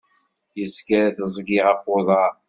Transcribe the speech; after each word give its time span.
Yezger 0.59 1.09
tiẓgi 1.15 1.59
ɣef 1.65 1.83
uḍar. 1.95 2.31